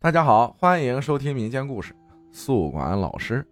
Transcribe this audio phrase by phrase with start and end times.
[0.00, 1.92] 大家好，欢迎收听民间故事
[2.30, 3.44] 《宿管老师》。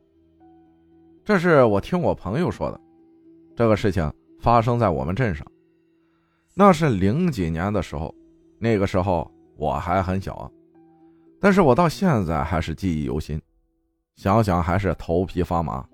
[1.24, 2.80] 这是我听我朋友说的，
[3.56, 4.08] 这个事情
[4.38, 5.44] 发生在我们镇上。
[6.54, 8.14] 那是零几年的时候，
[8.60, 10.48] 那个时候我还很小，
[11.40, 13.42] 但是我到现在还是记忆犹新，
[14.14, 15.84] 想想还是头皮发麻。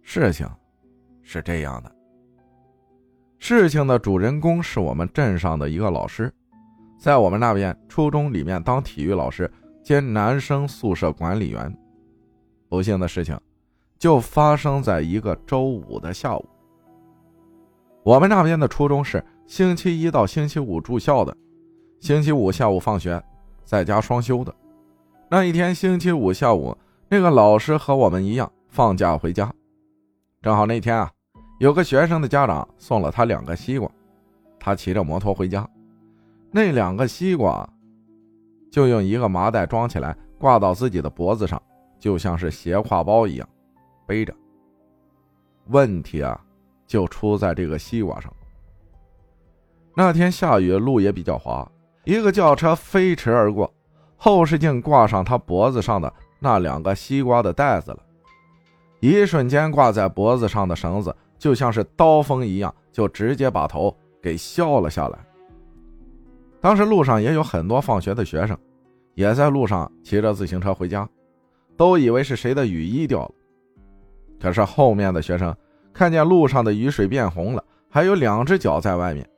[0.00, 0.48] 事情
[1.22, 1.92] 是这样的，
[3.40, 6.32] 事情的主人公是我们镇上的一个老师，
[7.00, 9.50] 在我们那边初中里面当体育老师。
[9.82, 11.76] 兼男生宿舍管理员，
[12.68, 13.38] 不幸的事情
[13.98, 16.48] 就发生在一个周五的下午。
[18.04, 21.36] 我们那边的初中是星期一到星期五住校的，
[21.98, 23.20] 星期五下午放学，
[23.64, 24.54] 在家双休的。
[25.28, 26.76] 那一天星期五下午，
[27.08, 29.52] 那个老师和我们一样放假回家，
[30.40, 31.10] 正好那天啊，
[31.58, 33.90] 有个学生的家长送了他两个西瓜，
[34.60, 35.68] 他骑着摩托回家，
[36.52, 37.68] 那两个西瓜。
[38.72, 41.62] 就用一个麻袋装起来，挂到自己的脖子上，
[42.00, 43.46] 就像是斜挎包一样
[44.06, 44.34] 背着。
[45.66, 46.40] 问题啊，
[46.86, 48.32] 就出在这个西瓜上。
[49.94, 51.70] 那天下雨，路也比较滑，
[52.04, 53.70] 一个轿车飞驰而过，
[54.16, 57.98] 后视镜挂上他脖子上的那两个西瓜的袋子了。
[59.00, 65.18] 一瞬间，挂在脖子上的绳子就像是刀锋一样，就直接把头给削了下来。
[66.62, 68.56] 当时路上也有很多放学的学生，
[69.14, 71.06] 也在路上骑着自行车回家，
[71.76, 73.34] 都以为是谁的雨衣掉了。
[74.40, 75.52] 可是后面的学生
[75.92, 79.28] 看见路上的雨水变红了，还有两只脚在外面。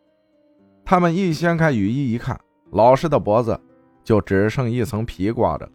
[0.84, 2.38] 他们一掀开雨衣一看，
[2.72, 3.58] 老师的脖子
[4.02, 5.72] 就只剩一层皮挂着了。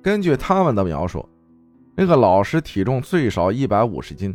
[0.00, 1.28] 根据他们的描述，
[1.94, 4.34] 那个老师体重最少一百五十斤，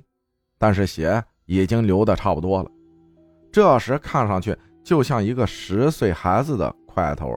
[0.59, 2.69] 但是血已经流的差不多了。
[3.51, 4.55] 这时看上去。
[4.85, 7.35] 就像一个十岁孩子的块头，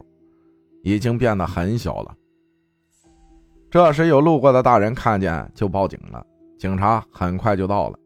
[0.82, 2.14] 已经变得很小了。
[3.70, 6.24] 这时有路过的大人看见，就报警了。
[6.58, 7.98] 警察很快就到了，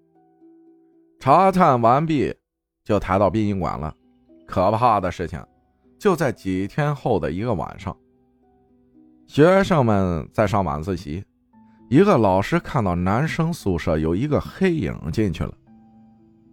[1.19, 2.33] 查探完毕，
[2.85, 3.93] 就抬到殡仪馆了。
[4.47, 5.43] 可怕的事情
[5.99, 7.97] 就在几天后的一个晚上，
[9.27, 11.25] 学生们在上晚自习，
[11.89, 15.53] 一个老师看到男生宿舍有一个黑影进去了，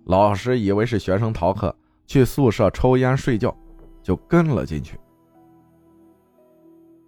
[0.06, 1.76] 老师以为是学生逃课。
[2.10, 3.56] 去宿舍抽烟睡觉，
[4.02, 5.00] 就跟了进去。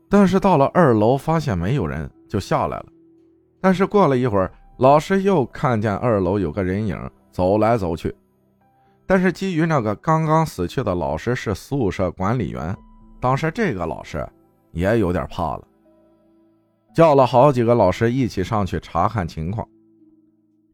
[0.07, 2.85] 但是到了二楼，发现没有人，就下来了。
[3.59, 6.95] 但是过了一会儿，老师又看见二楼有个人影
[7.31, 8.16] 走来走去。
[9.07, 12.78] 但是基于那个刚刚死去的老师是宿舍管理员，
[13.19, 14.23] 当时这个老师
[14.72, 15.68] 也有点怕了，
[16.94, 19.68] 叫了好几个老师一起上去查看情况。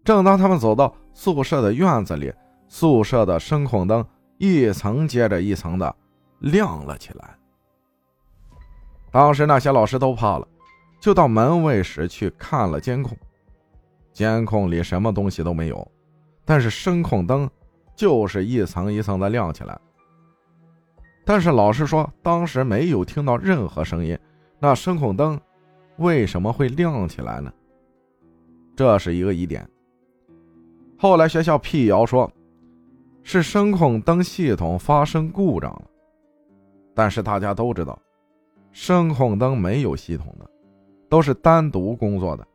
[0.04, 2.34] 正当他们走到宿舍的院子里，
[2.68, 4.06] 宿舍的声控灯。
[4.38, 5.96] 一层接着一层的
[6.40, 7.36] 亮了起来。
[9.10, 10.48] 当时那些老师都怕了，
[11.00, 13.18] 就到门卫室去看了监控。
[14.14, 15.92] 监控里什么东西都没有，
[16.46, 17.50] 但是声控灯
[17.96, 19.80] 就是一层一层的亮起来。
[21.26, 24.18] 但是老师说当时没有听到任何声音，
[24.60, 25.40] 那声控灯
[25.98, 27.52] 为什么会亮起来呢？
[28.76, 29.68] 这是一个疑点。
[31.00, 32.32] 后来学校辟谣说。
[33.30, 35.82] 是声控灯系统发生故障了，
[36.96, 38.02] 但是大家都知道，
[38.72, 40.50] 声控灯没有系统的，
[41.10, 42.48] 都是单独工作的，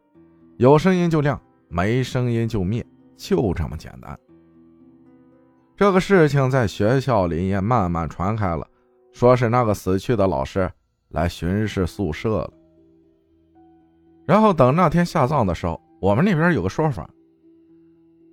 [0.56, 1.38] 有声音就亮，
[1.68, 2.82] 没声音就灭，
[3.18, 4.18] 就这么简单。
[5.76, 8.66] 这个事情在学校里也慢慢传开了，
[9.12, 10.72] 说是那个死去的老师
[11.10, 12.50] 来巡视宿舍了。
[14.24, 17.06] 然后等那天下葬的时候，我们那边有个说法，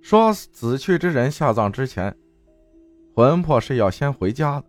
[0.00, 2.16] 说死去之人下葬之前。
[3.20, 4.64] 魂魄是要先回家的。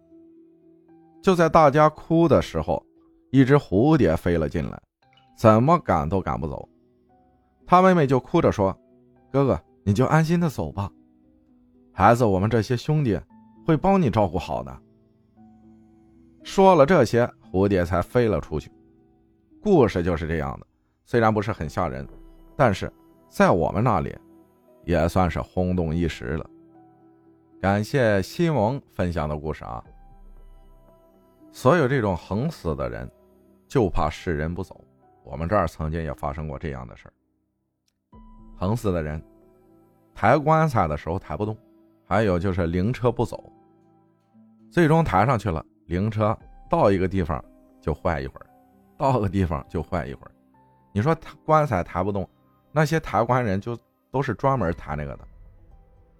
[1.21, 2.85] 就在大家哭的时候，
[3.29, 4.77] 一只蝴蝶飞了进来，
[5.37, 6.67] 怎么赶都赶不走。
[7.65, 8.77] 他妹妹就哭着说
[9.31, 10.91] ：“哥哥，你就安心的走吧，
[11.93, 13.17] 孩子，我们这些兄弟
[13.65, 14.81] 会帮你照顾好的。”
[16.43, 18.69] 说了这些，蝴蝶才飞了出去。
[19.63, 20.67] 故事就是这样的，
[21.05, 22.05] 虽然不是很吓人，
[22.57, 22.91] 但是
[23.29, 24.13] 在我们那里，
[24.83, 26.45] 也算是轰动一时了。
[27.61, 29.83] 感谢西蒙分享的故事啊！
[31.51, 33.07] 所有这种横死的人，
[33.67, 34.83] 就怕世人不走。
[35.23, 37.13] 我们这儿曾经也发生过这样的事儿。
[38.57, 39.23] 横死的人，
[40.15, 41.55] 抬棺材的时候抬不动，
[42.07, 43.53] 还有就是灵车不走。
[44.71, 46.35] 最终抬上去了，灵车
[46.67, 47.45] 到一个地方
[47.79, 48.47] 就坏一会儿，
[48.97, 50.31] 到个地方就坏一会儿。
[50.91, 51.15] 你说
[51.45, 52.27] 棺材抬不动，
[52.71, 53.77] 那些抬棺人就
[54.09, 55.27] 都是专门抬那个的。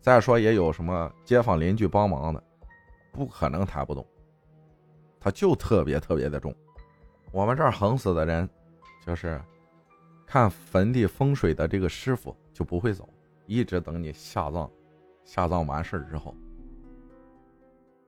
[0.01, 2.43] 再说也有什么街坊邻居帮忙的，
[3.11, 4.05] 不可能抬不动。
[5.19, 6.53] 他就特别特别的重，
[7.31, 8.49] 我们这儿横死的人，
[9.05, 9.39] 就是
[10.25, 13.07] 看坟地风水的这个师傅就不会走，
[13.45, 14.67] 一直等你下葬，
[15.23, 16.35] 下葬完事儿之后，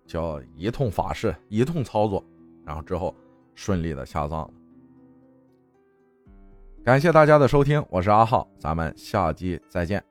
[0.07, 2.25] 叫一通法事，一通操作，
[2.65, 3.13] 然后之后
[3.53, 4.53] 顺利的下葬了。
[6.83, 10.03] 感谢大家的收听，我是阿浩，咱们下期再见。